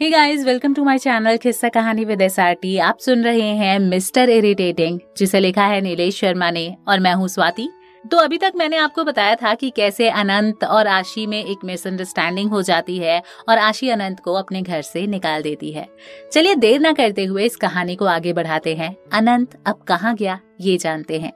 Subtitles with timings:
[0.00, 4.28] Hey guys welcome to my channel Kissa Kahani with S आप सुन रहे हैं mister
[4.28, 7.68] irritating जिसे लिखा है नीलेश शर्मा ने, और मैं हूँ स्वाति।
[8.04, 12.50] तो अभी तक मैंने आपको बताया था कि कैसे अनंत और आशी में एक मिसअंडरस्टैंडिंग
[12.50, 15.88] हो जाती है, और आशी अनंत को अपने घर से निकाल देती है।
[16.32, 20.38] चलिए देर ना करते हुए इस कहानी को आगे बढ़ाते हैं। अनंत अब कहाँ गया,
[20.60, 21.32] ये जानते हैं।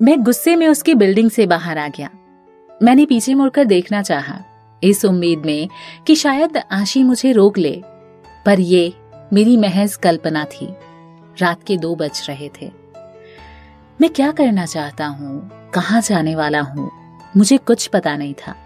[0.00, 2.10] मैं गुस्से में उसकी बिल्डिंग से बाहर आ गया।
[2.82, 4.40] मैंने पीछे मुड़कर देखना चाहा,
[4.82, 5.68] इस उम्मीद में
[6.06, 7.82] कि शायद आशी मुझे रोक ले,
[8.46, 8.94] पर ये
[9.32, 10.68] मेरी महज कल्पना थी।
[11.38, 12.70] रात के दो बज रहे थे।
[14.00, 15.50] मैं क्या करना चाहता हूँ?
[15.74, 16.90] कहाँ जाने वाला हूँ?
[17.36, 18.56] मुझे कुछ पता नहीं था।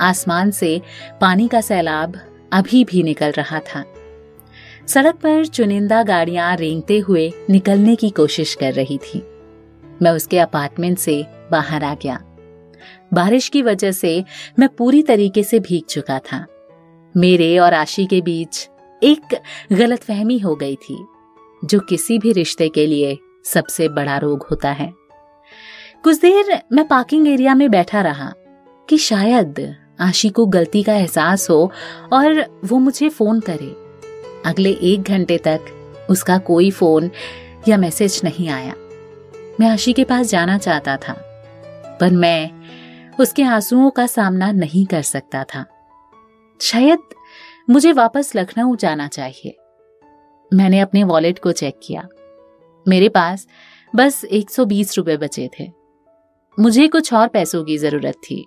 [0.00, 0.82] आसमान से
[1.20, 2.20] पानी का सैलाब
[2.52, 3.84] अभी भी निकल रहा था।
[4.86, 9.22] सड़क पर चुनिंदा गाड़ियाँ रेंगते हुए निकलने की कोशिश कर रही थी।
[10.02, 12.22] मैं उसके अपार्टमेंट से बाहर आ गया।
[13.14, 14.24] बारिश की वजह से
[14.58, 16.44] मैं पूरी तरीके से भीग चुका था।
[17.14, 18.68] मेरे और आशी के बीच
[19.02, 19.36] एक
[19.72, 20.96] गलतफहमी हो गई थी,
[21.62, 24.92] जो किसी भी रिश्ते के लिए सबसे बड़ा रोग होता है।
[26.04, 28.32] कुछ देर मैं पार्किंग एरिया में बैठा रहा
[28.88, 31.70] कि शायद आशी को गलती का एहसास हो
[32.12, 33.74] और वो मुझे फ़ोन करे।
[34.46, 37.10] अगले एक घंटे तक उसका कोई फ़ोन
[37.68, 38.74] या मैसेज नहीं आया।
[39.60, 41.12] मैं आशी के पास जाना चाहता था,
[42.00, 42.50] पर मैं
[43.20, 45.64] उसके आंसुओं का सामना नहीं कर सकता था।
[46.62, 46.98] शायद
[47.70, 49.56] मुझे वापस लखनऊ जाना चाहिए।
[50.54, 52.08] मैंने अपने वॉलेट को चेक किया।
[52.88, 53.46] मेरे पास
[53.96, 55.70] बस 120 रुपए बचे थे।
[56.60, 58.46] मुझे कुछ और पैसों की ज़रूरत थी।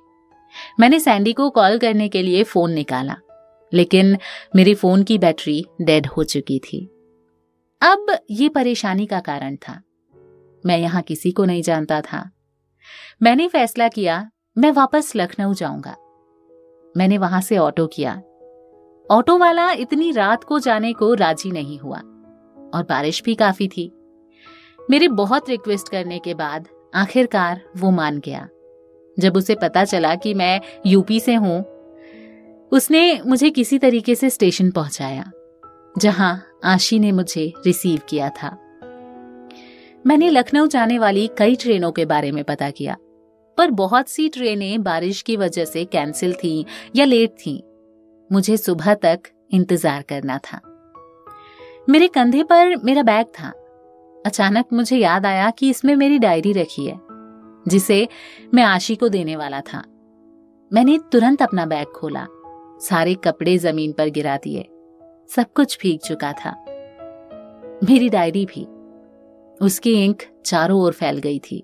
[0.79, 3.15] मैंने सैंडी को कॉल करने के लिए फ़ोन निकाला,
[3.73, 4.17] लेकिन
[4.55, 6.85] मेरे फ़ोन की बैटरी डेड हो चुकी थी।
[7.81, 9.81] अब ये परेशानी का कारण था।
[10.65, 12.31] मैं यहाँ किसी को नहीं जानता था।
[13.21, 15.95] मैंने फैसला किया मैं वापस लखनऊ जाऊँगा।
[16.97, 18.13] मैंने वहाँ से ऑटो किया।
[19.11, 21.97] ऑटो वाला इतनी रात को जाने को राज़ी नहीं हुआ
[22.73, 23.91] और बारिश भी काफ़ी थी।
[24.89, 28.47] मेरे बहुत रिक्वेस्ट करने के बाद आखिरकार वो मान गया।
[29.19, 31.61] जब उसे पता चला कि मैं यूपी से हूँ,
[32.71, 35.31] उसने मुझे किसी तरीके से स्टेशन पहुँचाया,
[35.97, 38.57] जहाँ आशी ने मुझे रिसीव किया था।
[40.07, 42.97] मैंने लखनऊ जाने वाली कई ट्रेनों के बारे में पता किया।
[43.57, 47.59] पर बहुत सी ट्रेनें बारिश की वजह से कैंसिल थीं या लेट थीं।
[48.31, 49.19] मुझे सुबह तक
[49.51, 50.59] इंतज़ार करना था।
[51.89, 53.51] मेरे कंधे पर मेरा बैग था।
[54.25, 56.99] अचानक मुझे याद आया कि इसमें मेरी डायरी रखी है,
[57.67, 58.07] जिसे
[58.53, 59.83] मैं आशी को देने वाला था।
[60.73, 62.27] मैंने तुरंत अपना बैग खोला।
[62.81, 64.67] सारे कपड़े ज़मीन पर गिरा दिए।
[65.29, 66.55] सब कुछ भीग चुका था।
[67.83, 68.65] मेरी डायरी भी।
[69.65, 71.63] उसकी इंक चारों ओर फैल गई थी।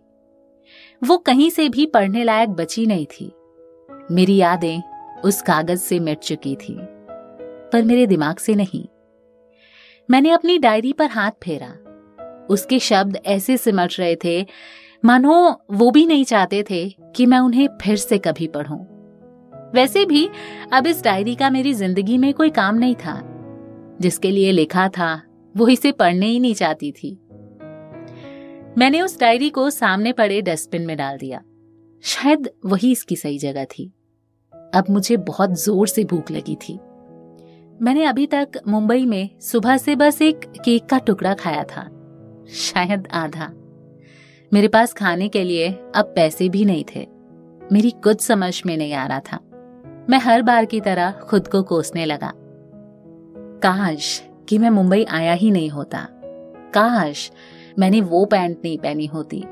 [1.02, 3.32] वो कहीं से भी पढ़ने लायक बची नहीं थी।
[4.12, 4.82] मेरी यादें
[5.22, 6.76] उस कागज़ से मिट चुकी थी,
[7.74, 8.86] पर मेरे दिमाग से नहीं।
[10.10, 11.70] मैंने अपनी डायरी पर हाथ फेरा।
[12.50, 14.46] उसके शब्द ऐसे सिमट रहे थे,
[15.06, 18.80] मानो वो भी नहीं चाहते थे कि मैं उन्हें फिर से कभी पढ़ूं।
[19.74, 20.30] वैसे भी
[20.74, 23.22] अब इस डायरी का मेरी ज़िंदगी में कोई काम नहीं था,
[24.02, 25.22] जिसके लिए लिखा था,
[25.56, 27.21] वो इसे पढ़ने ही नहीं चाहती थी।
[28.78, 31.42] मैंने उस डायरी को सामने पड़े डस्टबिन में डाल दिया।
[32.04, 33.94] शायद वही इसकी सही जगह थी।
[34.74, 36.74] अब मुझे बहुत ज़ोर से भूख लगी थी।
[37.82, 41.84] मैंने अभी तक मुंबई में सुबह से बस एक केक का टुकड़ा खाया था।
[42.54, 43.52] शायद आधा।
[44.54, 47.08] मेरे पास खाने के लिए अब पैसे भी नहीं थे।
[47.72, 49.40] मेरी कुछ समझ में नहीं आ रहा था।
[50.10, 52.34] मैं हर बार की तरह खुद को कोसने लगा।
[53.64, 56.08] काश कि मैं मुंबई आया ही नहीं होता।
[56.74, 57.32] काश
[57.80, 59.44] मैंने वो पैंट नहीं पहनी होती।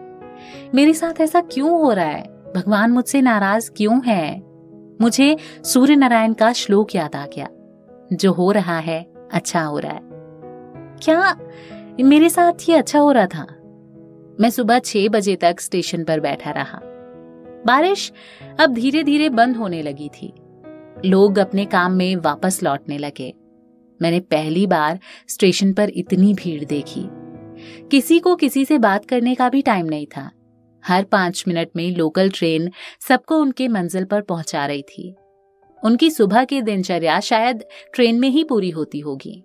[0.76, 2.24] मेरे साथ ऐसा क्यों हो रहा है?
[2.56, 4.44] भगवान मुझसे नाराज़ क्यों है?
[5.02, 7.50] मुझे सूर्य नारायण का श्लोक याद आ गया।
[8.14, 10.02] जो हो रहा है अच्छा हो रहा है।
[11.04, 11.38] क्या
[12.02, 13.48] मेरे साथ ये अच्छा हो रहा था?
[14.40, 16.80] मैं सुबह छह बजे तक स्टेशन पर बैठा रहा।
[17.66, 18.14] बारिश
[18.60, 20.34] अब धीरे धीरे बंद होने लगी थी।
[21.06, 23.36] लोग अपने काम में वापस लौटने लगे।
[24.02, 25.00] मैंने पहली बार
[25.30, 27.10] स्टेशन पर इतनी भीड़ देखी।
[27.92, 30.32] किसी को किसी से बात करने का भी टाइम नहीं था।
[30.86, 32.72] हर पाँच मिनट में लोकल ट्रेन
[33.02, 35.16] सबको उनके मंजिल पर पहुँचा रही थी।
[35.84, 37.64] उनकी सुबह की दिनचर्या शायद
[37.94, 39.44] ट्रेन में ही पूरी होती होगी।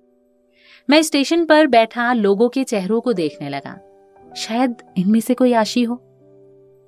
[0.90, 3.81] मैं स्टेशन पर बैठा लोगों के चेहरों को देखने लगा।
[4.37, 5.94] शायद इनमें से कोई आशी हो।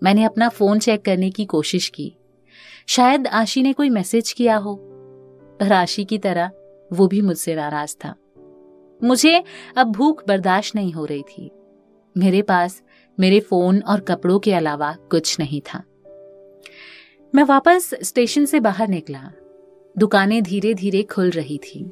[0.03, 2.17] मैंने अपना फ़ोन चेक करने की कोशिश की।
[2.89, 4.79] शायद आशी ने कोई मैसेज किया हो।
[5.61, 6.51] पर आशी की तरह
[6.93, 8.15] वो भी मुझसे नाराज़ था।
[9.05, 9.45] मुझे
[9.77, 11.51] अब भूख बर्दाश्त नहीं हो रही थी।
[12.19, 12.83] मेरे पास
[13.21, 15.83] मेरे फ़ोन और कपड़ों के अलावा कुछ नहीं था।
[17.35, 19.33] मैं वापस स्टेशन से बाहर निकला।
[19.99, 21.91] दुकानें धीरे धीरे खुल रही थी।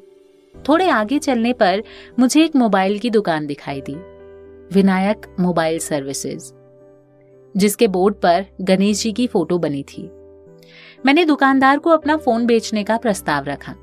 [0.69, 1.83] थोड़े आगे चलने पर
[2.19, 3.95] मुझे एक मोबाइल की दुकान दिखाई दी।
[4.75, 6.53] विनायक मोबाइल सर्विसेज़,
[7.57, 10.03] जिसके बोर्ड पर गणेश जी की फ़ोटो बनी थी।
[11.05, 13.75] मैंने दुकानदार को अपना फ़ोन बेचने का प्रस्ताव रखा।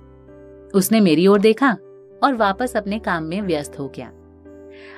[0.74, 1.76] उसने मेरी ओर देखा।
[2.22, 4.12] और वापस अपने काम में व्यस्त हो गया।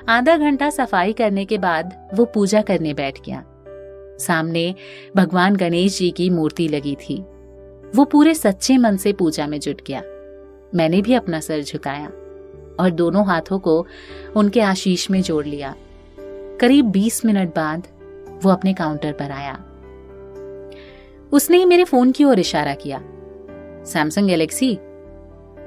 [0.09, 3.43] आधा घंटा सफ़ाई करने के बाद वो पूजा करने बैठ गया।
[4.17, 4.75] सामने
[5.15, 7.21] भगवान गणेश जी की मूर्ति लगी थी।
[7.95, 10.01] वो पूरे सच्चे मन से पूजा में जुट गया।
[10.75, 12.07] मैंने भी अपना सर झुकाया
[12.79, 13.85] और दोनों हाथों को
[14.35, 15.75] उनके आशीष में जोड़ लिया।
[16.61, 17.87] करीब बीस मिनट बाद
[18.43, 19.53] वो अपने काउंटर पर आया।
[21.31, 23.01] उसने ही मेरे फ़ोन की ओर इशारा किया।
[23.85, 24.75] Samsung Galaxy?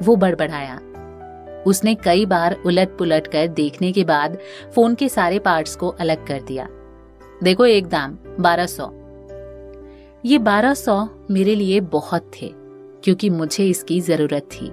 [0.02, 0.81] वो बड़बड़ाया।
[1.66, 4.38] उसने कई बार उलट पुलट कर देखने के बाद
[4.75, 6.69] फ़ोन के सारे पार्ट्स को अलग कर दिया।
[7.43, 8.90] देखो एक दाम, बारह सौ।
[10.25, 12.50] ये बारह सौ मेरे लिए बहुत थे,
[13.05, 14.70] क्योंकि मुझे इसकी ज़रूरत थी।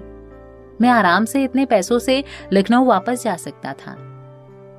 [0.80, 2.22] मैं आराम से इतने पैसों से
[2.52, 3.96] लखनऊ वापस जा सकता था।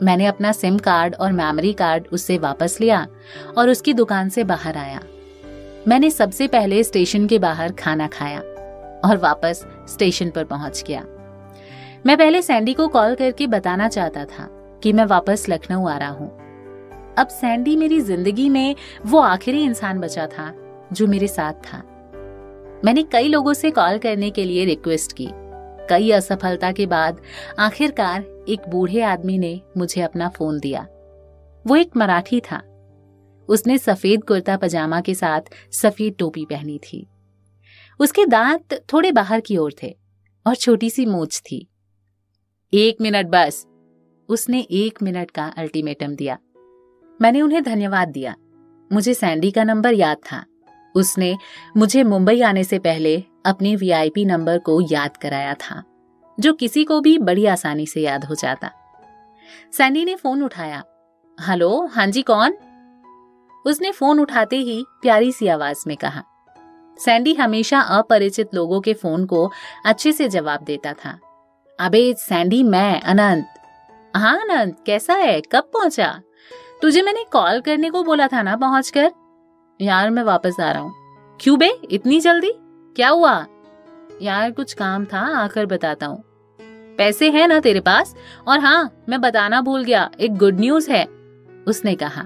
[0.03, 3.07] मैंने अपना सिम कार्ड और मेमोरी कार्ड उससे वापस लिया
[3.57, 5.01] और उसकी दुकान से बाहर आया।
[5.87, 8.39] मैंने सबसे पहले स्टेशन के बाहर खाना खाया
[9.05, 11.05] और वापस स्टेशन पर पहुँच गया।
[12.07, 14.47] मैं पहले सैंडी को कॉल करके बताना चाहता था
[14.83, 16.27] कि मैं वापस लखनऊ आ रहा हूँ।
[17.17, 18.75] अब सैंडी मेरी ज़िंदगी में
[19.05, 20.53] वो आखिरी इंसान बचा था,
[20.93, 21.77] जो मेरे साथ था।
[22.85, 25.27] मैंने कई लोगों से कॉल करने के लिए रिक्वेस्ट की।
[25.89, 27.21] कई असफलता के बाद
[27.59, 30.87] आखिरकार एक बूढ़े आदमी ने मुझे अपना फ़ोन दिया।
[31.65, 32.63] वो एक मराठी था।
[33.49, 35.41] उसने सफ़ेद कुर्ता पजामा के साथ
[35.73, 37.07] सफ़ेद टोपी पहनी थी।
[37.99, 39.97] उसके दांत थोड़े बाहर की ओर थे
[40.45, 41.67] और छोटी सी मूछ थी।
[42.73, 43.67] एक मिनट बस।
[44.29, 46.37] उसने एक मिनट का अल्टीमेटम दिया।
[47.21, 48.35] मैंने उन्हें धन्यवाद दिया।
[48.93, 50.45] मुझे सैंडी का नंबर याद था।
[50.95, 51.37] उसने
[51.77, 55.83] मुझे मुंबई आने से पहले अपने वीआईपी नंबर को याद कराया था,
[56.39, 58.71] जो किसी को भी बड़ी आसानी से याद हो जाता।
[59.73, 60.83] सैंडी ने फ़ोन उठाया।
[61.47, 62.53] हेलो हाँ जी, कौन?
[63.65, 66.23] उसने फ़ोन उठाते ही प्यारी सी आवाज़ में कहा।
[66.99, 69.51] सैंडी हमेशा अपरिचित लोगों के फ़ोन को
[69.85, 71.19] अच्छे से जवाब देता था।
[71.79, 73.47] अबे सैंडी मैं, अनंत।
[74.15, 75.41] हाँ अनंत, कैसा है?
[75.41, 76.21] कब पहुँचा?
[76.81, 79.11] तुझे मैंने कॉल करने को बोला था ना पहुंचकर?
[79.81, 80.93] यार, मैं वापस आ रहा हूँ।
[81.41, 81.79] क्यों बे?
[81.91, 82.51] इतनी जल्दी?
[82.95, 83.45] क्या हुआ?
[84.21, 86.23] यार, कुछ काम था, आकर बताता हूँ।
[86.97, 88.15] पैसे हैं ना तेरे पास?
[88.47, 91.05] और हाँ मैं बताना भूल गया, एक गुड न्यूज़ है,
[91.67, 92.23] उसने कहा।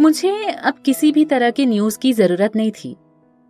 [0.00, 2.96] मुझे अब किसी भी तरह की न्यूज़ की ज़रूरत नहीं थी।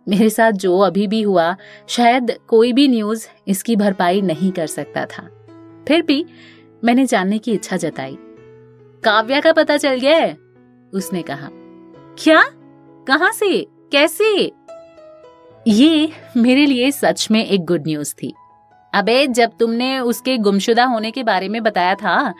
[0.07, 1.55] मेरे साथ जो अभी भी हुआ,
[1.87, 5.29] शायद कोई भी न्यूज़ इसकी भरपाई नहीं कर सकता था।
[5.87, 6.25] फिर भी
[6.83, 8.17] मैंने जानने की इच्छा जताई।
[9.03, 10.37] काव्या का पता चल गया है,
[10.93, 11.49] उसने कहा।
[12.19, 12.43] क्या?
[13.07, 13.67] कहा से?
[13.91, 14.51] कैसे?
[15.67, 18.33] ये मेरे लिए सच में एक गुड न्यूज़ थी।
[18.93, 22.33] अबे, जब तुमने उसके गुमशुदा होने के बारे में बताया था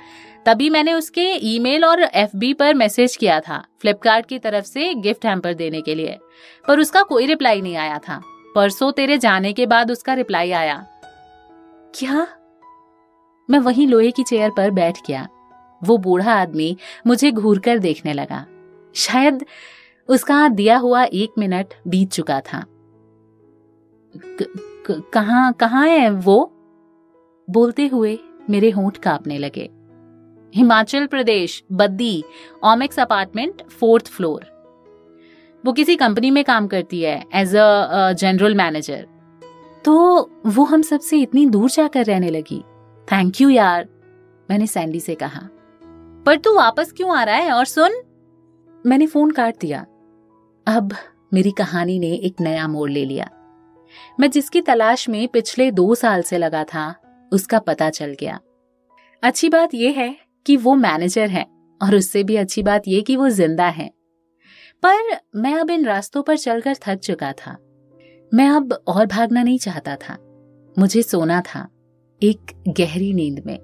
[0.46, 5.26] तभी मैंने उसके ईमेल और एफबी पर मैसेज किया था फ्लिपकार्ट की तरफ़ से गिफ्ट
[5.26, 6.20] हैम्पर देने के लिए।
[6.68, 8.22] पर उसका कोई रिप्लाई नहीं आया था।
[8.56, 10.88] परसों तेरे जाने के बाद उसका रिप्लाई आया।
[11.96, 12.28] क्या?
[13.50, 15.28] मैं वहीं लोहे की चेयर पर बैठ गया।
[15.84, 16.78] वो बूढ़ा आदमी
[17.08, 18.46] मुझे घूर कर देखने लगा।
[18.96, 19.46] शायद
[20.08, 22.66] उसका दिया हुआ एक मिनट बीत चुका था।
[25.14, 26.52] कहा कहाँ है वो?
[27.50, 28.20] बोलते हुए
[28.50, 29.85] मेरे होंठ कांपने लगे।
[30.56, 32.24] Himachal Pradesh, Baddi
[32.64, 34.46] Omics apartment fourth floor
[35.64, 39.06] वो किसी कंपनी में काम करती है एज अ जनरल मैनेजर
[39.86, 39.96] तो
[40.46, 42.62] वो हम सबसे इतनी दूर जाकर रहने लगी।
[43.08, 43.88] थैंक यू यार,
[44.50, 45.42] मैंने सैंडी से कहा।
[46.26, 48.02] पर तू वापस क्यों आ रहा है, और सुन।
[48.86, 49.86] मैंने फ़ोन काट दिया।
[50.68, 50.96] अब
[51.34, 53.30] मेरी कहानी ने एक नया मोड़ ले लिया।
[54.20, 56.94] मैं जिसकी तलाश में पिछले दो साल से लगा था
[57.32, 58.40] उसका पता चल गया।
[59.24, 61.46] अच्छी बात यह है कि वो मैनेजर है
[61.82, 63.90] और उससे भी अच्छी बात यह कि वो ज़िंदा है।
[64.84, 67.58] पर मैं अब इन रास्तों पर चलकर थक चुका था।
[68.32, 70.18] मैं अब और भागना नहीं चाहता था।
[70.78, 71.68] मुझे सोना था,
[72.22, 73.58] एक गहरी नींद में,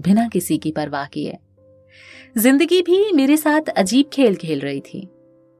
[0.00, 1.36] बिना किसी की परवाह किए।
[2.38, 5.08] ज़िंदगी भी मेरे साथ अजीब खेल खेल रही थी।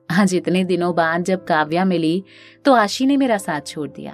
[0.08, 2.22] आज इतने दिनों बाद जब काव्या मिली
[2.64, 4.12] तो आशी ने मेरा साथ छोड़ दिया।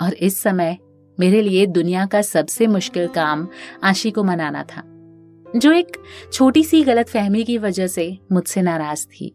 [0.00, 0.76] और इस समय
[1.18, 3.48] मेरे लिए दुनिया का सबसे मुश्किल काम
[3.84, 4.82] आशी को मनाना था।
[5.56, 5.96] जो एक
[6.32, 9.34] छोटी सी गलत फहमी की वजह से मुझसे नाराज़ थी।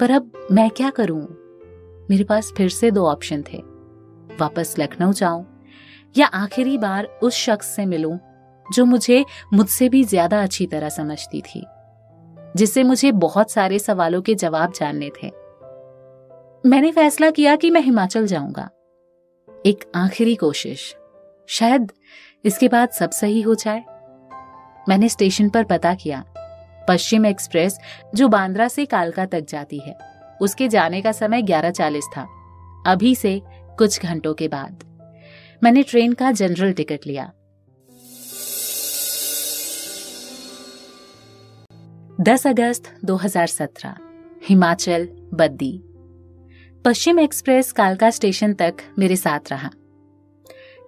[0.00, 1.20] पर अब मैं क्या करूँ?
[2.10, 3.58] मेरे पास फिर से दो ऑप्शन थे।
[4.40, 5.46] वापस लखनऊ जाऊँ
[6.16, 8.16] या आखिरी बार उस शख्स से मिलूं
[8.66, 11.64] जो मुझे मुझसे भी ज़्यादा अच्छी तरह समझती थी,
[12.56, 15.30] जिससे मुझे बहुत सारे सवालों के जवाब जानने थे।
[16.64, 18.68] मैंने फैसला किया कि मैं हिमाचल जाऊँगा।
[19.66, 20.94] एक आखिरी कोशिश।
[21.48, 21.92] शायद
[22.44, 23.84] इसके बाद सब सही हो जाए।
[24.88, 26.24] मैंने स्टेशन पर पता किया।
[26.88, 27.78] पश्चिम एक्सप्रेस,
[28.14, 29.98] जो बांद्रा से कालका तक जाती है,
[30.40, 32.22] उसके जाने का समय ग्यारह चालीस था।
[32.86, 34.84] अभी से कुछ घंटों के बाद।
[35.64, 37.32] मैंने ट्रेन का जनरल टिकट लिया।
[42.20, 43.96] दस अगस्त 2017
[44.44, 45.82] हिमाचल, बद्दी।
[46.84, 49.70] पश्चिम एक्सप्रेस कालका स्टेशन तक मेरे साथ रहा।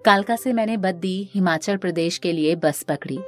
[0.05, 3.19] कालका से मैंने बद्दी, हिमाचल प्रदेश के लिए बस पकड़ी।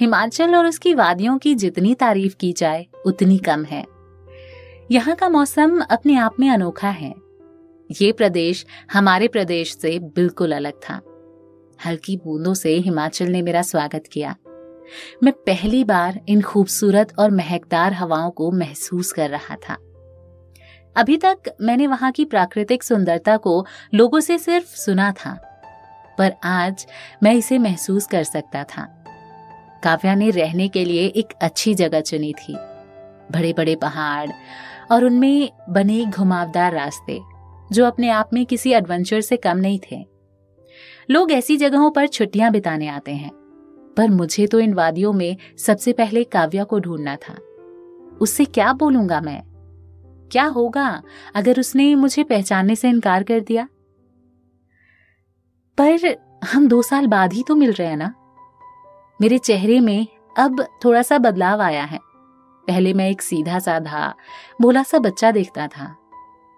[0.00, 3.84] हिमाचल और उसकी वादियों की जितनी तारीफ़ की जाए, उतनी कम है।
[4.90, 7.14] यहाँ का मौसम अपने आप में अनोखा है।
[7.90, 11.00] ये प्रदेश हमारे प्रदेश से बिल्कुल अलग था।
[11.86, 14.36] हल्की बूंदों से हिमाचल ने मेरा स्वागत किया।
[15.22, 19.74] मैं पहली बार इन खूबसूरत और महकदार हवाओं को महसूस कर रहा था।
[20.96, 25.32] अभी तक मैंने वहाँ की प्राकृतिक सुंदरता को लोगों से सिर्फ़ सुना था,
[26.18, 26.86] पर आज
[27.22, 28.97] मैं इसे महसूस कर सकता था।
[29.84, 32.54] काव्या ने रहने के लिए एक अच्छी जगह चुनी थी।
[33.32, 34.30] बड़े बड़े पहाड़
[34.92, 37.20] और उनमें बने घुमावदार रास्ते,
[37.72, 40.06] जो अपने आप में किसी एडवेंचर से कम नहीं थे।
[41.10, 43.30] लोग ऐसी जगहों पर छुट्टियाँ बिताने आते हैं,
[43.96, 47.34] पर मुझे तो इन वादियों में सबसे पहले काव्या को ढूंढना था।
[48.20, 49.42] उससे क्या बोलूँगा मैं?
[50.32, 51.02] क्या होगा
[51.34, 53.68] अगर उसने मुझे पहचानने से इनकार कर दिया?
[55.78, 58.14] पर हम दो साल बाद ही तो मिल रहे हैं ना।
[59.20, 60.06] मेरे चेहरे में
[60.38, 61.98] अब थोड़ा सा बदलाव आया है।
[62.66, 64.14] पहले मैं एक सीधा साधा
[64.60, 65.86] भोला सा बच्चा देखता था,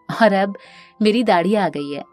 [0.09, 0.57] और अब
[1.03, 2.05] मेरी दाढ़ी आ गई है।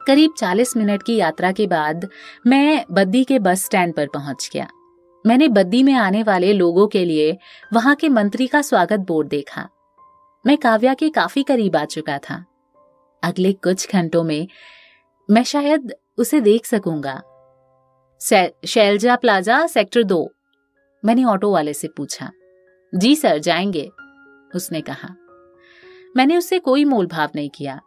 [0.00, 2.08] करीब 40 मिनट की यात्रा के बाद
[2.46, 4.68] मैं बद्दी के बस स्टैंड पर पहुँच गया।
[5.24, 7.36] मैंने बद्दी में आने वाले लोगों के लिए
[7.72, 9.68] वहाँ के मंत्री का स्वागत बोर्ड देखा।
[10.44, 12.44] मैं काव्या के काफ़ी करीब आ चुका था।
[13.22, 14.48] अगले कुछ घंटों में
[15.28, 17.20] मैं शायद उसे देख सकूँगा।
[18.20, 20.32] शैलजा प्लाजा सेक्टर दो।
[21.04, 22.30] मैंने ऑटो वाले से पूछा।
[22.94, 23.90] जी सर, जाएँगे,
[24.54, 25.16] उसने कहा।
[26.16, 27.80] मैंने उससे कोई मोल भाव नहीं किया।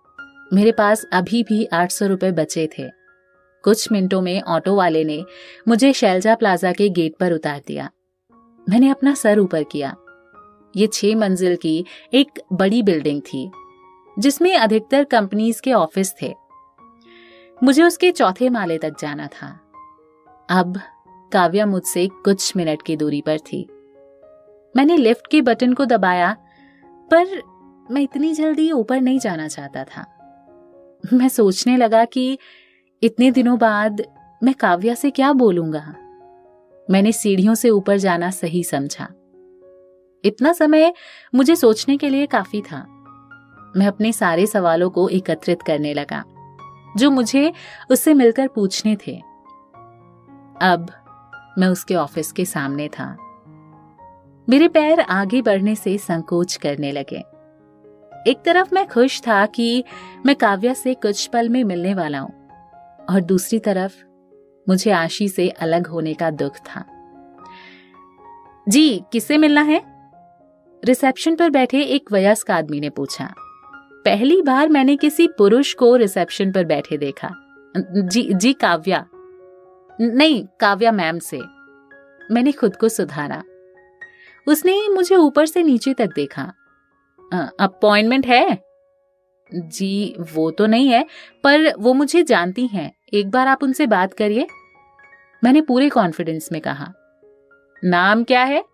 [0.54, 2.90] मेरे पास अभी भी आठ सौ रुपए बचे थे।
[3.64, 5.26] कुछ मिनटों में ऑटो वाले ने
[5.68, 7.90] मुझे शैलजा प्लाजा के गेट पर उतार दिया।
[8.70, 9.96] मैंने अपना सर ऊपर किया।
[10.76, 13.52] ये छह मंजिल की एक बड़ी बिल्डिंग थी,
[14.20, 16.34] जिसमें अधिकतर कंपनीज़ के ऑफ़िस थे।
[17.64, 19.68] मुझे उसके चौथे माले तक जाना था।
[20.52, 20.80] अब
[21.32, 23.68] काव्या मुझसे कुछ मिनट की दूरी पर थी।
[24.76, 26.38] मैंने लिफ्ट के बटन को दबाया,
[27.12, 27.42] पर
[27.92, 30.06] मैं इतनी जल्दी ऊपर नहीं जाना चाहता था।
[31.14, 32.38] मैं सोचने लगा कि
[33.04, 34.04] इतने दिनों बाद
[34.44, 35.96] मैं काव्या से क्या बोलूँगा।
[36.90, 39.08] मैंने सीढ़ियों से ऊपर जाना सही समझा।
[40.24, 40.94] इतना समय
[41.36, 42.86] मुझे सोचने के लिए काफ़ी था।
[43.78, 46.24] मैं अपने सारे सवालों को एकत्रित करने लगा,
[46.98, 47.52] जो मुझे
[47.92, 49.31] उससे मिलकर पूछने थे।
[50.62, 50.92] अब
[51.58, 53.18] मैं उसके ऑफ़िस के सामने था।
[54.50, 57.24] मेरे पैर आगे बढ़ने से संकोच करने लगे।
[58.28, 59.84] एक तरफ़ मैं खुश था कि
[60.26, 62.48] मैं काव्या से कुछ पल में मिलने वाला हूँ
[63.10, 63.94] और दूसरी तरफ़
[64.70, 66.86] मुझे आशी से अलग होने का दुख था।
[68.70, 69.82] जी, किससे मिलना है?
[70.86, 73.34] रिसेप्शन पर बैठे एक वयस्क आदमी ने पूछा।
[74.06, 77.32] पहली बार मैंने किसी पुरुष को रिसेप्शन पर बैठे देखा।
[77.78, 79.06] जी जी काव्या।
[80.02, 81.42] नहीं, काव्या मैम से।
[82.32, 83.44] मैंने खुद को सुधारा।
[84.48, 86.54] उसने मुझे ऊपर से नीचे तक देखा।
[87.60, 88.64] अपॉइंटमेंट है?
[89.54, 91.06] जी, वो तो नहीं है,
[91.44, 94.48] पर वो मुझे जानती हैं। एक बार आप उनसे बात करिए।
[95.44, 96.94] मैंने पूरे कॉन्फिडेंस में कहा।
[97.84, 98.66] नाम क्या है?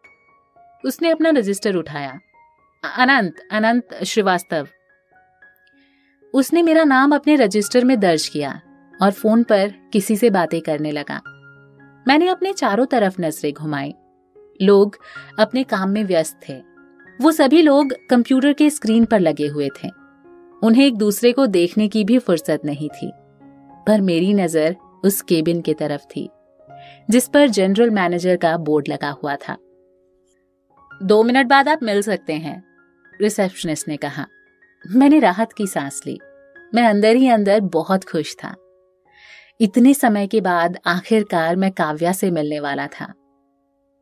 [0.86, 2.20] उसने अपना रजिस्टर उठाया।
[2.98, 4.68] अनंत अनंत श्रीवास्तव।
[6.34, 8.62] उसने मेरा नाम अपने रजिस्टर में दर्ज किया।
[9.02, 11.22] और फ़ोन पर किसी से बातें करने लगा।
[12.08, 13.94] मैंने अपने चारों तरफ़ नज़रें घुमाई।
[14.62, 14.98] लोग
[15.40, 16.62] अपने काम में व्यस्त थे।
[17.22, 19.90] वो सभी लोग कंप्यूटर के स्क्रीन पर लगे हुए थे।
[20.64, 23.12] उन्हें एक दूसरे को देखने की भी फुर्सत नहीं थी।
[23.88, 24.76] पर मेरी नज़र
[25.06, 26.30] उस केबिन की तरफ़ थी,
[27.10, 29.58] जिस पर जनरल मैनेजर का बोर्ड लगा हुआ था।
[31.04, 32.64] दो मिनट बाद आप मिल सकते हैं,
[33.22, 34.28] रिसेप्शनिस्ट ने कहा।
[34.92, 36.20] मैंने राहत की सांस ली।
[36.76, 38.56] मैं अंदर ही अंदर बहुत खुश था।
[39.62, 43.14] इतने समय के बाद आखिरकार मैं काव्या से मिलने वाला था।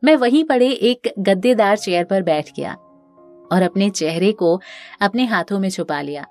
[0.04, 2.74] मैं वहीं पड़े एक गद्देदार चेयर पर बैठ गया
[3.52, 4.60] और अपने चेहरे को
[5.00, 6.26] अपने हाथों में छुपा लिया।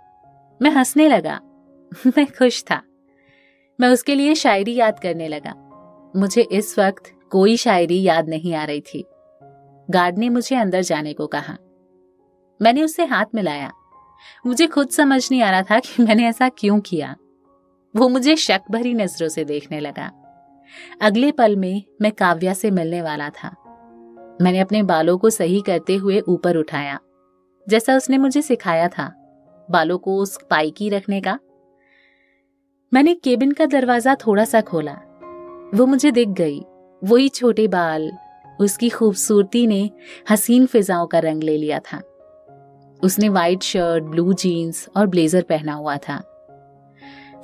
[0.61, 1.39] मैं हंसने लगा।
[2.07, 2.81] मैं खुश था।
[3.79, 5.53] मैं उसके लिए शायरी याद करने लगा।
[6.15, 9.05] मुझे इस वक्त कोई शायरी याद नहीं आ रही थी।
[9.89, 11.57] गार्ड ने मुझे अंदर जाने को कहा।
[12.61, 13.71] मैंने उससे हाथ मिलाया।
[14.45, 17.15] मुझे खुद समझ नहीं आ रहा था कि मैंने ऐसा क्यों किया।
[17.97, 20.11] वो मुझे शक भरी नज़रों से देखने लगा।
[21.01, 23.55] अगले पल में मैं काव्या से मिलने वाला था।
[24.41, 26.99] मैंने अपने बालों को सही करते हुए ऊपर उठाया।
[27.69, 29.13] जैसा उसने मुझे सिखाया था,
[29.71, 31.39] बालों को उस स्पाइकी रखने का।
[32.93, 34.93] मैंने केबिन का दरवाज़ा थोड़ा सा खोला।
[35.75, 36.61] वो मुझे दिख गई।
[37.03, 38.11] वही छोटे बाल,
[38.59, 39.91] उसकी खूबसूरती ने
[40.29, 42.01] हसीन फिजाओं का रंग ले लिया था।
[43.03, 46.34] उसने व्हाइट शर्ट ब्लू जीन्स और ब्लेजर पहना हुआ था।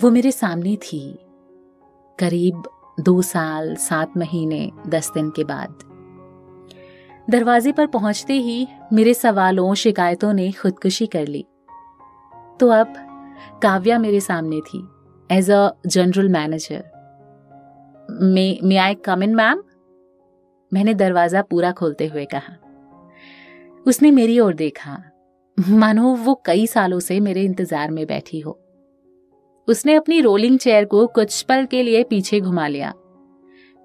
[0.01, 1.00] वो मेरे सामने थी।
[2.20, 2.63] करीब
[3.00, 5.84] दो साल, सात महीने, दस दिन के बाद।
[7.29, 11.46] दरवाजे पर पहुँचते ही मेरे सवालों, शिकायतों ने खुदकुशी कर ली।
[12.60, 12.93] तो अब
[13.63, 14.84] काव्या मेरे सामने थी
[15.29, 16.84] as a general manager
[18.24, 19.63] may may I come in ma'am
[20.72, 22.55] मैंने दरवाज़ा पूरा खोलते हुए कहा।
[23.86, 24.98] उसने मेरी ओर देखा।
[25.58, 28.60] मानो वो कई सालों से मेरे इंतज़ार में बैठी हो।
[29.71, 32.93] उसने अपनी रोलिंग चेयर को कुछ पल के लिए पीछे घुमा लिया।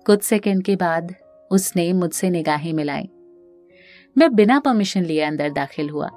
[0.07, 1.15] कुछ सेकंड के बाद
[1.51, 3.09] उसने मुझसे निगाहें मिलाई।
[4.17, 6.09] मैं बिना परमिशन लिए अंदर दाखिल हुआ।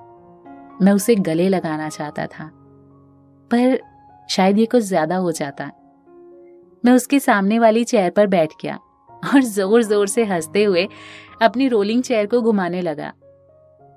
[0.82, 2.50] मैं उसे गले लगाना चाहता था,
[3.52, 3.80] पर
[4.30, 5.72] शायद ये कुछ ज़्यादा हो जाता।
[6.84, 8.76] मैं उसके सामने वाली चेयर पर बैठ गया
[9.26, 10.88] और ज़ोर ज़ोर से हँसते हुए
[11.42, 13.14] अपनी रोलिंग चेयर को घुमाने लगा।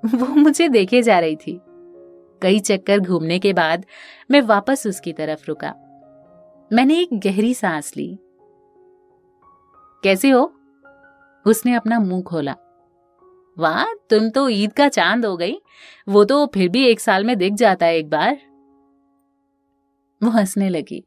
[0.03, 1.59] वो मुझे देखे जा रही थी।
[2.43, 3.85] कई चक्कर घूमने के बाद
[4.31, 5.73] मैं वापस उसकी तरफ़ रुका।
[6.73, 8.19] मैंने एक गहरी सांस ली।
[10.03, 10.53] कैसे हो?
[11.45, 12.55] उसने अपना मुँह खोला।
[13.59, 15.55] वाह, तुम तो ईद का चाँद हो गई।
[16.09, 18.37] वो तो फिर भी एक साल में दिख जाता है एक बार।
[20.23, 21.03] वो हंसने लगी।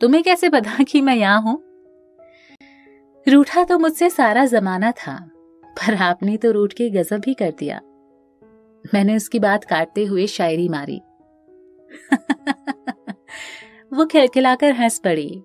[0.00, 1.62] तुम्हें कैसे पता कि मैं यहाँ हूँ?
[3.28, 5.30] रूठा तो मुझसे सारा जमाना था,
[5.64, 7.80] पर आपने तो रूठ के गजब ही कर दिया।
[8.94, 11.00] मैंने उसकी बात काटते हुए शायरी मारी।
[13.92, 15.42] वो खिलखिलाकर हंस पड़ी।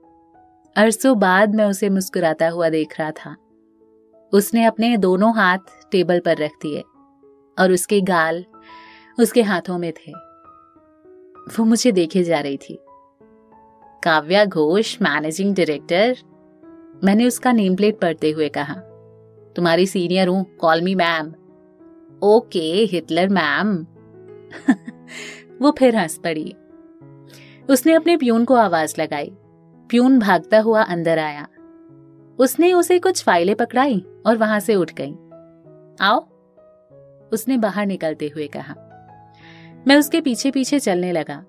[0.75, 3.35] अरसों बाद मैं उसे मुस्कुराता हुआ देख रहा था।
[4.33, 5.57] उसने अपने दोनों हाथ
[5.91, 6.81] टेबल पर रख दिए
[7.59, 8.45] और उसके गाल
[9.19, 10.11] उसके हाथों में थे।
[11.49, 12.79] वो मुझे देखे जा रही थी।
[14.03, 16.17] काव्या घोष, मैनेजिंग डायरेक्टर,
[17.03, 18.73] मैंने उसका नेम प्लेट पढ़ते हुए कहा,
[19.55, 21.33] तुम्हारी सीनियर हूँ, call me ma'am.
[22.23, 23.85] Okay, Hitler ma'am.
[25.61, 26.55] वो फिर हंस पड़ी।
[27.69, 29.31] उसने अपने प्यून को आवाज़ लगाई।
[29.89, 31.47] प्यून भागता हुआ अंदर आया।
[32.39, 35.11] उसने उसे कुछ फाइलें पकड़ाई और वहाँ से उठ गई।
[36.01, 36.19] आओ।
[37.33, 38.75] उसने बाहर निकलते हुए कहा।
[39.87, 41.45] मैं उसके पीछे पीछे चलने लगा।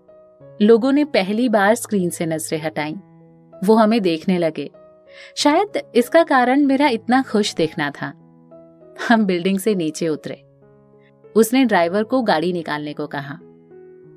[0.62, 2.94] लोगों ने पहली बार स्क्रीन से नज़रें हटाई।
[3.64, 4.70] वो हमें देखने लगे।
[5.37, 8.09] शायद इसका कारण मेरा इतना खुश देखना था।
[9.09, 10.45] हम बिल्डिंग से नीचे उतरे।
[11.37, 13.38] उसने ड्राइवर को गाड़ी निकालने को कहा।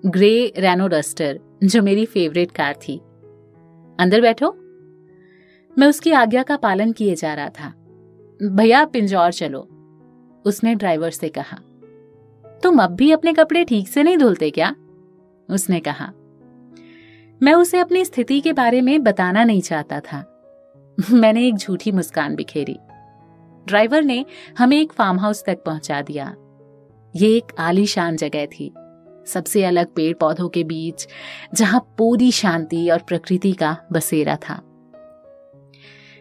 [0.06, 2.98] ग्रे रेनो डस्टर, जो मेरी फेवरेट कार थी।
[4.00, 4.52] अंदर बैठो।
[5.78, 7.74] मैं उसकी आज्ञा का पालन किए जा रहा था।
[8.44, 9.60] भैया पिंजौर चलो,
[10.46, 11.60] उसने ड्राइवर से कहा।
[12.64, 14.76] तुम अब भी अपने कपड़े ठीक से नहीं धुलते क्या?
[15.50, 16.14] उसने कहा।
[17.44, 20.36] मैं उसे अपनी स्थिति के बारे में बताना नहीं चाहता था।
[21.12, 22.78] मैंने एक झूठी मुस्कान बिखेरी।
[23.68, 24.26] ड्राइवर ने
[24.58, 26.36] हमें एक फार्म हाउस तक पहुँचा दिया।
[27.16, 28.74] ये एक आलीशान जगह थी।
[29.28, 31.08] सबसे अलग पेड़ पौधों के बीच,
[31.54, 34.62] जहाँ पूरी शांति और प्रकृति का बसेरा था।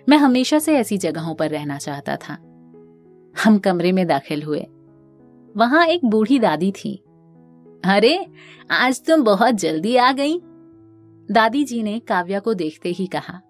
[0.09, 2.35] मैं हमेशा से ऐसी जगहों पर रहना चाहता था।
[3.44, 4.66] हम कमरे में दाखिल हुए।
[5.57, 7.05] वहाँ एक बूढ़ी दादी थी।
[7.85, 8.27] अरे,
[8.70, 10.40] आज तुम बहुत जल्दी आ गई।
[11.31, 13.40] दादी जी ने काव्या को देखते ही कहा।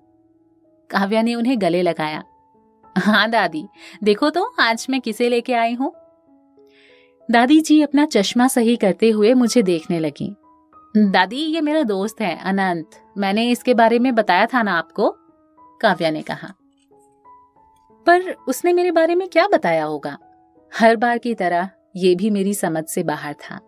[0.91, 2.25] काव्या ने उन्हें गले लगाया।
[2.99, 3.69] हाँ दादी,
[4.05, 5.93] देखो तो आज मैं किसे लेके आई हूँ?
[7.31, 10.37] दादी जी अपना चश्मा सही करते हुए मुझे देखने लगी।
[10.97, 15.17] दादी, ये मेरा दोस्त है, अनंत। मैंने इसके बारे में बताया था ना आपको?
[15.81, 16.55] काव्या ने कहा।
[18.07, 20.19] पर उसने मेरे बारे में क्या बताया होगा?
[20.81, 23.61] हर बार की तरह ये भी मेरी समझ से बाहर था।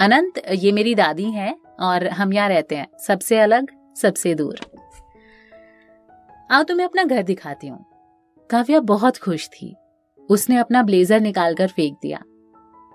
[0.00, 4.58] अनंत, ये मेरी दादी है और हम यहाँ रहते हैं। सबसे अलग, सबसे दूर।
[6.50, 7.84] आओ, तुम्हें अपना घर दिखाती हूँ।
[8.50, 9.76] काव्या बहुत खुश थी।
[10.30, 12.22] उसने अपना ब्लेजर निकालकर फेंक दिया।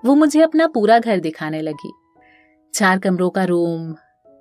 [0.08, 1.93] वो मुझे अपना पूरा घर दिखाने लगी।
[2.74, 3.96] चार कमरों का रूम,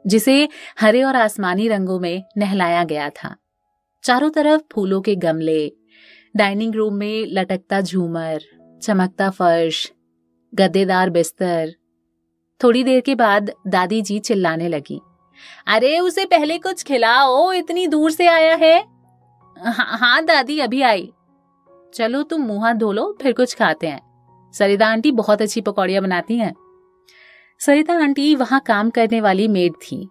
[0.07, 0.49] जिसे
[0.81, 3.37] हरे और आसमानी रंगों में नहलाया गया था।
[4.05, 5.73] चारों तरफ़ फूलों के गमले,
[6.37, 8.43] डाइनिंग रूम में लटकता झूमर,
[8.83, 9.93] चमकता फर्श,
[10.55, 11.75] गद्देदार बिस्तर।
[12.63, 15.01] थोड़ी देर के बाद दादी जी चिल्लाने लगी।
[15.67, 18.81] अरे, उसे पहले कुछ खिलाओ, इतनी दूर से आया है?
[19.59, 21.13] हाँ हाँ दादी, अभी आई।
[21.95, 24.06] चलो, तुम मुँह धो लो, फिर कुछ खाते हैं।
[24.59, 26.55] सरिता आंटी बहुत अच्छी पकौड़ियाँ बनाती हैं।
[27.61, 30.09] सरिता आंटी वहाँ काम करने वाली मेड थी।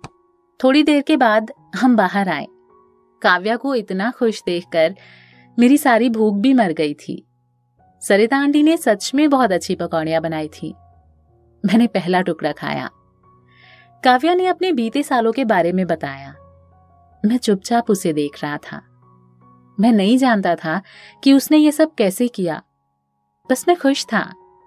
[0.64, 2.48] थोड़ी देर के बाद हम बाहर आए।
[3.22, 4.96] काव्या को इतना खुश देखकर
[5.60, 7.26] मेरी सारी भूख भी मर गई थी।
[8.02, 10.76] सरिता आंटी ने सच में बहुत अच्छी पकौड़ियाँ बनाई थी।
[11.66, 12.90] मैंने पहला टुकड़ा खाया।
[14.04, 16.36] काव्या ने अपने बीते सालों के बारे में बताया।
[17.26, 18.82] मैं चुपचाप उसे देख रहा था।
[19.80, 20.82] मैं नहीं जानता था
[21.24, 22.64] कि उसने ये सब कैसे किया।
[23.50, 24.22] बस मैं खुश था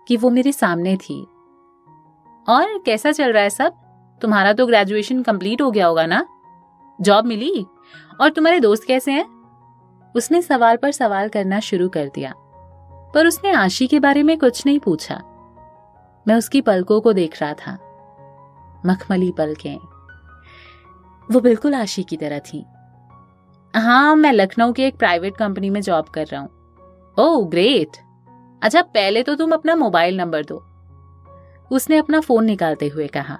[0.06, 1.20] कि वो मेरे सामने थी।
[2.48, 3.72] और कैसा चल रहा है सब?
[4.20, 6.24] तुम्हारा तो ग्रेजुएशन कंप्लीट हो गया होगा ना?
[6.98, 7.66] जॉब मिली?
[8.20, 9.24] और तुम्हारे दोस्त कैसे हैं?
[10.14, 12.32] उसने सवाल पर सवाल करना शुरू कर दिया,
[13.14, 15.20] पर उसने आशी के बारे में कुछ नहीं पूछा।
[16.26, 17.72] मैं उसकी पलकों को देख रहा था,
[18.86, 19.76] मखमली पलकें।
[21.28, 22.64] वो बिल्कुल आशी की तरह थी।
[23.74, 27.96] हाँ मैं लखनऊ के एक प्राइवेट कंपनी में जॉब कर रहा हूँ। ओह ग्रेट
[28.62, 30.56] अच्छा पहले तो तुम अपना मोबाइल नंबर दो।
[31.70, 33.38] उसने अपना फ़ोन निकालते हुए कहा,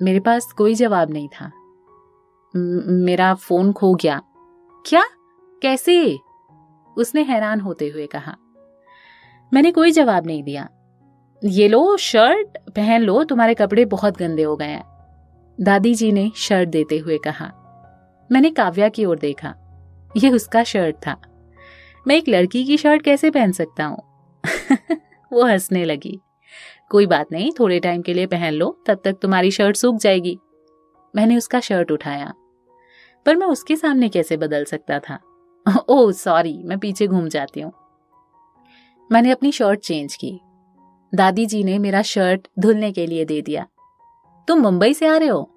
[0.00, 1.50] मेरे पास कोई जवाब नहीं था।
[2.54, 4.20] मेरा फ़ोन खो गया।
[4.84, 5.04] क्या?
[5.62, 6.18] कैसे?
[6.96, 8.36] उसने हैरान होते हुए कहा,
[9.52, 10.68] मैंने कोई जवाब नहीं दिया।
[11.42, 14.84] ये लो शर्ट, पहन लो, तुम्हारे कपड़े बहुत गंदे हो गए हैं।
[15.58, 17.52] दादी जी ने शर्ट देते हुए कहा,
[18.30, 19.54] मैंने काव्या की ओर देखा।
[20.16, 21.16] यह उसका शर्ट था।
[22.06, 24.15] मैं एक लड़की की शर्ट कैसे पहन सकता हूँ?
[25.32, 26.20] वो हंसने लगी।
[26.90, 30.38] कोई बात नहीं, थोड़े टाइम के लिए पहन लो, तब तक तुम्हारी शर्ट सूख जाएगी।
[31.16, 32.34] मैंने उसका शर्ट उठाया।
[33.26, 35.18] पर मैं उसके सामने कैसे बदल सकता था?
[35.88, 37.72] ओह सॉरी मैं पीछे घूम जाती हूँ।
[39.12, 40.40] मैंने अपनी शर्ट चेंज की।
[41.14, 43.66] दादी जी ने मेरा शर्ट धुलने के लिए दे दिया।
[44.48, 45.52] तुम मुंबई से आ रहे हो?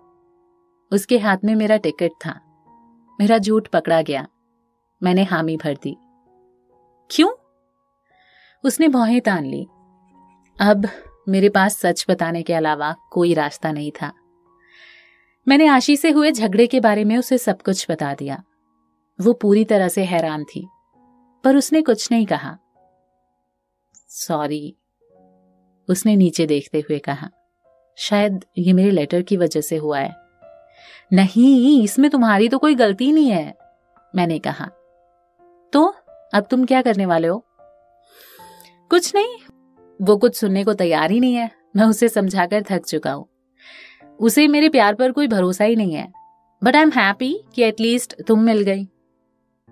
[0.92, 2.40] उसके हाथ में मेरा टिकट था।
[3.20, 4.28] मेरा झूठ पकड़ा गया।
[5.04, 5.98] मैंने हामी भर दी।
[7.12, 7.49] क्यों?
[8.64, 9.68] उसने भौहें तान ली।
[10.58, 10.88] अब
[11.30, 14.12] मेरे पास सच बताने के अलावा कोई रास्ता नहीं था।
[15.48, 18.44] मैंने आशी से हुए झगड़े के बारे में उसे सब कुछ बता दिया।
[19.20, 20.68] वो पूरी तरह से हैरान थी,
[21.44, 22.58] पर उसने कुछ नहीं कहा।
[24.10, 24.76] सॉरी,
[25.90, 27.30] उसने नीचे देखते हुए कहा,
[27.98, 30.16] शायद ये मेरे लेटर की वजह से हुआ है।
[31.14, 33.58] नहीं, इसमें तुम्हारी तो कोई गलती नहीं है,
[34.16, 34.70] मैंने कहा।
[35.74, 35.86] तो
[36.34, 37.46] अब तुम क्या करने वाले हो?
[38.90, 39.36] कुछ नहीं।
[40.02, 43.26] वो कुछ सुनने को तैयार ही नहीं है। मैं उसे समझाकर थक चुका हूँ।
[44.20, 46.12] उसे मेरे प्यार पर कोई भरोसा ही नहीं है।
[46.64, 48.88] बट आई एम हैप्पी कि एटलीस्ट तुम मिल गई।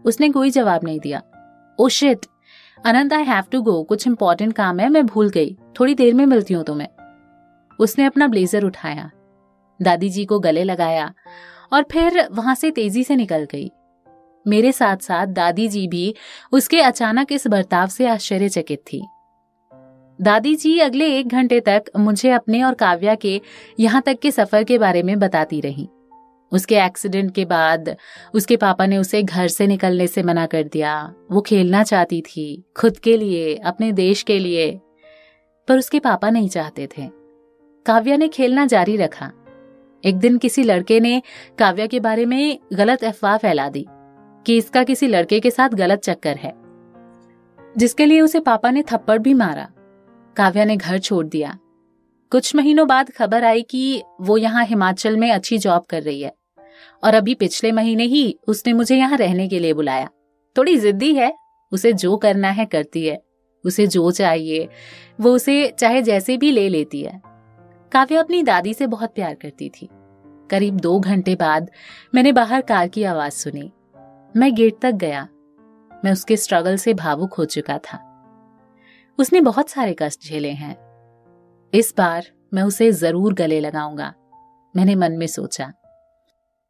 [0.06, 1.21] उसने कोई जवाब नहीं दिया।
[1.80, 2.25] ओ shit
[2.86, 6.25] Anant I have to go कुछ इंपॉर्टेंट काम है, मैं भूल गई। थोड़ी देर में
[6.25, 6.88] मिलती हूँ तुम्हें।
[7.80, 9.12] उसने अपना ब्लेजर उठाया।
[9.82, 11.13] दादी जी को गले लगाया
[11.73, 13.71] और फिर वहाँ से तेज़ी से निकल गई।
[14.47, 16.15] मेरे साथ साथ दादी जी भी
[16.51, 19.07] उसके अचानक इस बर्ताव से आश्चर्यचकित थी।
[20.21, 23.41] दादी जी अगले एक घंटे तक मुझे अपने और काव्या के
[23.79, 25.89] यहाँ तक के सफ़र के बारे में बताती रही।
[26.51, 27.97] उसके एक्सीडेंट के बाद
[28.33, 32.63] उसके पापा ने उसे घर से निकलने से मना कर दिया। वो खेलना चाहती थी,
[32.77, 34.79] खुद के लिए, अपने देश के लिए,
[35.67, 37.10] पर उसके पापा नहीं चाहते थे।
[37.86, 39.31] काव्या ने खेलना जारी रखा।
[40.05, 41.21] एक दिन किसी लड़के ने
[41.60, 43.86] काव्या के बारे में गलत अफवाह फैला दी।
[44.45, 46.54] कि इसका किसी लड़के के साथ गलत चक्कर है।
[47.78, 49.69] जिसके लिए उसे पापा ने थप्पड़ भी मारा।
[50.36, 51.58] काव्या ने घर छोड़ दिया।
[52.32, 56.34] कुछ महीनों बाद खबर आई कि वो यहाँ हिमाचल में अच्छी जॉब कर रही है।
[57.04, 60.10] और अभी पिछले महीने ही उसने मुझे यहाँ रहने के लिए बुलाया।
[60.58, 61.36] थोड़ी जिद्दी है।
[61.71, 63.21] उसे जो करना है करती है।
[63.65, 64.69] उसे जो चाहिए,
[65.21, 67.21] वो उसे चाहे जैसे भी ले लेती है।
[67.91, 69.89] काव्या अपनी दादी से बहुत प्यार करती थी।
[70.52, 71.71] करीब दो घंटे बाद
[72.15, 73.71] मैंने बाहर कार की आवाज़ सुनी।
[74.38, 75.21] मैं गेट तक गया।
[75.91, 77.97] मैं उसके स्ट्रगल से भावुक हो चुका था।
[79.19, 80.76] उसने बहुत सारे कष्ट झेले हैं।
[81.73, 84.13] इस बार मैं उसे ज़रूर गले लगाऊँगा,
[84.76, 85.71] मैंने मन में सोचा।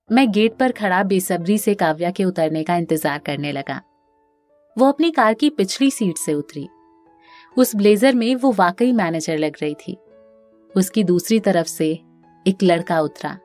[0.10, 3.82] मैं गेट पर खड़ा बेसब्री से काव्या के उतरने का इंतज़ार करने लगा।
[4.78, 6.68] वो अपनी कार की पिछली सीट से उतरी।
[7.58, 9.98] उस ब्लेजर में वो वाकई मैनेजर लग रही थी।
[10.76, 11.92] उसकी दूसरी तरफ़ से
[12.46, 13.38] एक लड़का उतरा।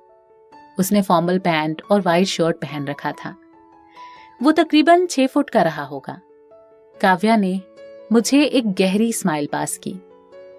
[0.78, 3.36] उसने फॉर्मल पैंट और वाइट शर्ट पहन रखा था।
[4.42, 6.18] वो तकरीबन छह फुट का रहा होगा।
[6.94, 7.60] काव्या ने
[8.12, 9.94] मुझे एक गहरी स्माइल पास की।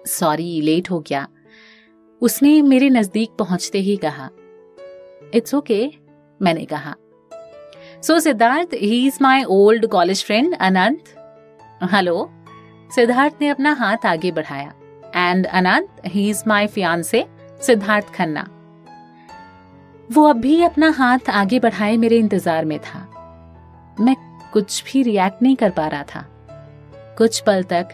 [0.08, 1.26] सॉरी लेट हो गया।
[2.22, 4.28] उसने मेरे नज़दीक पहुँचते ही कहा।
[5.34, 5.96] इट्स ओके okay,
[6.40, 6.94] मैंने कहा।
[8.02, 11.14] So Siddharth he is my old college friend Anant
[11.92, 12.28] hello
[12.90, 14.72] Siddharth ने अपना हाथ आगे बढ़ाया।
[15.16, 17.24] And Anant he is my fiance
[17.62, 18.48] Siddharth Khanna
[20.08, 23.10] वो अब भी अपना हाथ आगे बढ़ाए मेरे इंतज़ार में था।
[24.00, 26.30] मैं कुछ भी रिएक्ट नहीं कर पा रहा था।
[27.18, 27.88] कुछ पल तक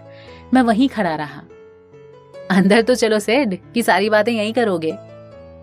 [0.55, 1.43] मैं वहीं खड़ा रहा।
[2.51, 4.93] अंदर तो चलो सेड कि सारी बातें यही करोगे।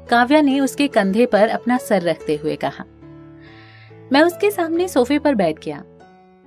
[0.10, 2.86] काव्या ने उसके कंधे पर अपना सर रखते हुए कहा।
[4.14, 5.84] मैं उसके सामने सोफे पर बैठ गया।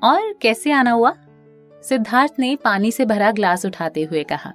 [0.03, 1.15] और कैसे आना हुआ?
[1.83, 4.53] सिद्धार्थ ने पानी से भरा ग्लास उठाते हुए कहा।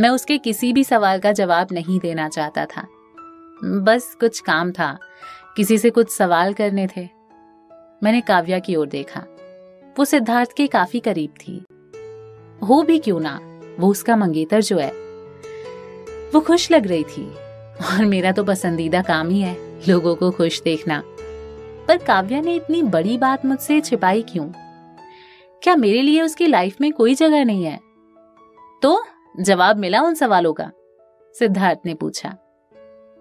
[0.00, 2.86] मैं उसके किसी भी सवाल का जवाब नहीं देना चाहता था।
[3.64, 4.98] बस कुछ काम था।
[5.56, 7.23] किसी से कुछ सवाल करने थे।
[8.04, 9.20] मैंने काव्या की ओर देखा।
[9.98, 11.64] वो सिद्धार्थ के काफ़ी करीब थी।
[12.66, 13.40] हो भी क्यों ना,
[13.80, 14.92] वो उसका मंगेतर जो है।
[16.34, 17.30] वो खुश लग रही थी।
[17.74, 21.02] और मेरा तो पसंदीदा काम ही है, लोगों को खुश देखना।
[21.88, 24.48] पर काव्या ने इतनी बड़ी बात मुझसे छिपाई क्यों?
[25.62, 27.80] क्या मेरे लिए उसकी लाइफ में कोई जगह नहीं है?
[28.82, 29.04] तो
[29.40, 30.70] जवाब मिला उन सवालों का,
[31.38, 32.36] सिद्धार्थ ने पूछा।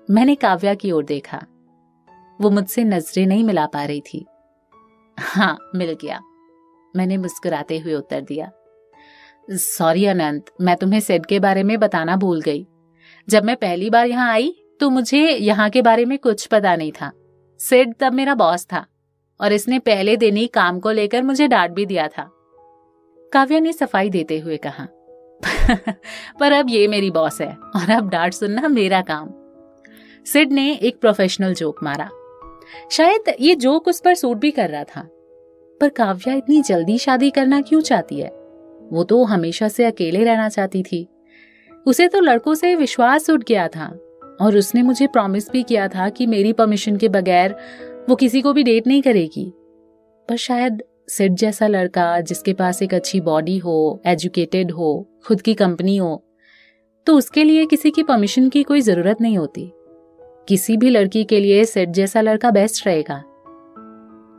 [0.09, 1.45] मैंने काव्या की ओर देखा।
[2.41, 4.25] वो मुझसे नज़रें नहीं मिला पा रही थी।
[5.17, 6.19] हाँ मिल गया।
[6.93, 8.51] मैंने मुस्कुराते हुए उत्तर दिया।
[9.49, 12.65] सॉरी अनंत, मैं तुम्हें सेट के बारे में बताना भूल गई।
[13.27, 16.91] जब मैं पहली बार यहाँ आई तो मुझे यहाँ के बारे में कुछ पता नहीं
[16.91, 17.11] था।
[17.59, 18.85] सेड तब मेरा बॉस था,
[19.39, 22.29] और इसने पहले दिन ही काम को लेकर मुझे डांट भी दिया था।
[23.31, 24.87] काव्या ने सफ़ाई देते हुए कहा,
[26.39, 29.29] पर अब ये मेरी बॉस है, और अब डांट सुनना मेरा काम।
[30.25, 32.09] सिड ने एक प्रोफेशनल जोक मारा।
[32.91, 35.07] शायद ये जोक उस पर सूट भी कर रहा था।
[35.81, 38.29] पर काव्या इतनी जल्दी शादी करना क्यों चाहती है?
[38.91, 41.07] वो तो हमेशा से अकेले रहना चाहती थी।
[41.85, 43.87] उसे तो लड़कों से विश्वास उठ गया था
[44.41, 47.55] और उसने मुझे प्रॉमिस भी किया था कि मेरी परमिशन के बगैर
[48.09, 49.51] वो किसी को भी डेट नहीं करेगी।
[50.29, 55.53] पर शायद सिड जैसा लड़का जिसके पास एक अच्छी बॉडी हो एजुकेटेड हो, खुद की
[55.53, 56.23] कंपनी हो
[57.07, 59.71] तो उसके लिए किसी की परमिशन की कोई ज़रूरत नहीं होती।
[60.47, 63.23] किसी भी लड़की के लिए सेट जैसा लड़का बेस्ट रहेगा।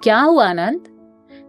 [0.03, 0.81] क्या हुआ आनंद?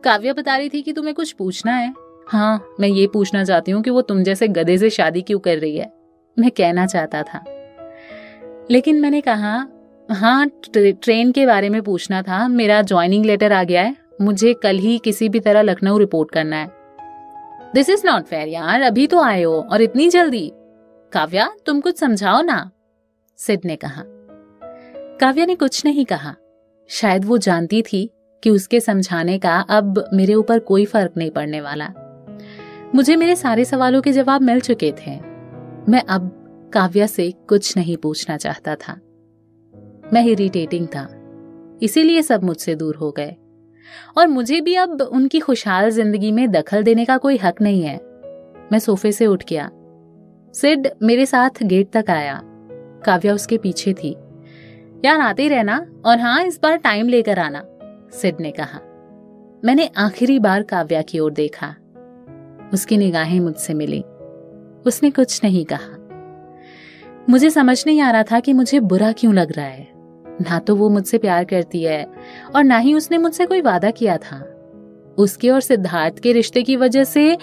[0.03, 1.93] काव्या बता रही थी कि तुम्हें कुछ पूछना है।
[2.27, 5.57] हाँ मैं ये पूछना चाहती हूँ कि वो तुम जैसे गधे से शादी क्यों कर
[5.57, 5.93] रही है?
[6.39, 7.43] मैं कहना चाहता था।
[8.71, 9.67] लेकिन मैंने कहा
[10.11, 14.53] हाँ ट्रे, ट्रेन के बारे में पूछना था। मेरा ज्वाइनिंग लेटर आ गया है। मुझे
[14.53, 16.71] कल ही किसी भी तरह लखनऊ रिपोर्ट करना है।
[17.73, 20.51] दिस इज़ नॉट फेयर यार। अभी तो आए हो और इतनी जल्दी।
[21.11, 22.71] काव्या तुम कुछ समझाओ ना।
[23.37, 24.03] सिड ने कहा।
[25.19, 26.35] काव्या ने कुछ नहीं कहा।
[26.89, 28.09] शायद वो जानती थी
[28.43, 31.89] कि उसके समझाने का अब मेरे ऊपर कोई फ़र्क नहीं पड़ने वाला।
[32.95, 35.19] मुझे मेरे सारे सवालों के जवाब मिल चुके थे।
[35.89, 36.41] मैं अब
[36.73, 38.93] काव्या से कुछ नहीं पूछना चाहता था।
[40.13, 41.07] मैं इरिटेटिंग था।
[41.83, 43.35] इसीलिए सब मुझसे दूर हो गए।
[44.17, 47.97] और मुझे भी अब उनकी खुशहाल ज़िंदगी में दखल देने का कोई हक नहीं है।
[48.71, 49.69] मैं सोफे से उठ गया।
[50.53, 52.41] सिड मेरे साथ गेट तक आया।
[53.05, 54.17] काव्या उसके पीछे थी।
[55.05, 57.63] यार आते रहना और हाँ इस बार टाइम लेकर आना,
[58.11, 58.79] सिड ने कहा।
[59.65, 61.75] मैंने आखिरी बार काव्या की ओर देखा।
[62.73, 64.01] उसकी निगाहें मुझसे मिली।
[64.85, 65.97] उसने कुछ नहीं कहा।
[67.29, 69.87] मुझे समझ नहीं आ रहा था कि मुझे बुरा क्यों लग रहा है।
[70.41, 72.11] ना तो वो मुझसे प्यार करती है
[72.55, 74.51] और ना ही उसने मुझसे कोई वादा किया था।
[75.17, 77.37] उसके और सिद्धार्थ के रिश्ते की वजह से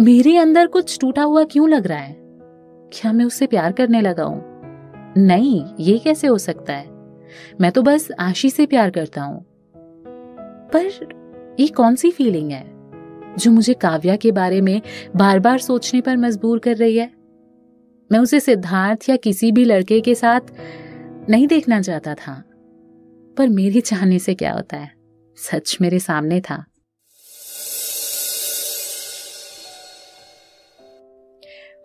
[0.00, 2.16] मेरे अंदर कुछ टूटा हुआ क्यों लग रहा है?
[2.92, 4.57] क्या मैं उससे प्यार करने लगा हूँ?
[5.18, 6.88] नहीं ये कैसे हो सकता है?
[7.60, 9.46] मैं तो बस आशी से प्यार करता हूँ।
[10.74, 10.86] पर
[11.60, 12.70] ये कौन सी फीलिंग है
[13.36, 14.82] जो मुझे काव्या के बारे में
[15.16, 17.10] बार बार सोचने पर मजबूर कर रही है?
[18.12, 20.40] मैं उसे सिद्धार्थ या किसी भी लड़के के साथ
[21.30, 22.44] नहीं देखना चाहता था
[23.38, 24.90] पर मेरे चाहने से क्या होता है?
[25.36, 26.64] सच मेरे सामने था।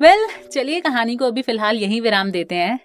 [0.02, 2.80] वेल well, चलिए कहानी को अभी फ़िलहाल यही विराम देते हैं।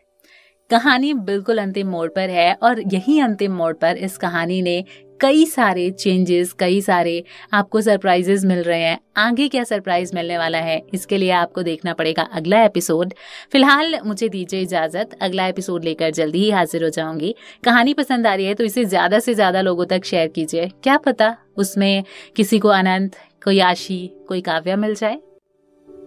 [0.70, 4.82] कहानी बिल्कुल अंतिम मोड़ पर है और यही अंतिम मोड़ पर इस कहानी ने
[5.20, 10.58] कई सारे चेंजेस कई सारे आपको सरप्राइजेस मिल रहे हैं। आगे क्या सरप्राइज़ मिलने वाला
[10.58, 13.14] है, इसके लिए आपको देखना पड़ेगा अगला एपिसोड
[13.52, 18.34] फ़िलहाल मुझे दीजिए इजाज़त, अगला एपिसोड लेकर जल्दी ही हाजिर हो जाऊँगी। कहानी पसंद आ
[18.34, 22.04] रही है तो इसे ज़्यादा से ज़्यादा लोगों तक शेयर कीजिए। क्या पता उसमें
[22.36, 25.20] किसी को अनंत, कोई आशी, कोई काव्या मिल जाए।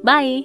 [0.06, 0.44] बाय